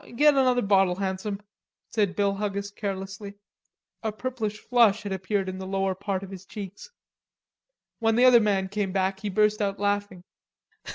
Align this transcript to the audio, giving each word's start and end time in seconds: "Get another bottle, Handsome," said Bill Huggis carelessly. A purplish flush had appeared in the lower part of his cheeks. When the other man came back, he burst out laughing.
"Get 0.15 0.33
another 0.33 0.63
bottle, 0.63 0.95
Handsome," 0.95 1.43
said 1.91 2.15
Bill 2.15 2.33
Huggis 2.37 2.71
carelessly. 2.75 3.35
A 4.01 4.11
purplish 4.11 4.57
flush 4.57 5.03
had 5.03 5.11
appeared 5.11 5.47
in 5.47 5.59
the 5.59 5.67
lower 5.67 5.93
part 5.93 6.23
of 6.23 6.31
his 6.31 6.43
cheeks. 6.43 6.89
When 7.99 8.15
the 8.15 8.25
other 8.25 8.39
man 8.41 8.67
came 8.67 8.91
back, 8.93 9.19
he 9.19 9.29
burst 9.29 9.61
out 9.61 9.79
laughing. 9.79 10.23